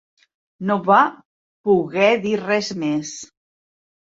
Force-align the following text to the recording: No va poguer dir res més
No 0.69 0.77
va 0.87 1.01
poguer 1.69 2.09
dir 2.25 2.33
res 2.41 2.71
més 2.87 3.15